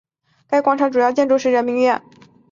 [0.47, 2.01] 该广场的主要建筑是人民剧院。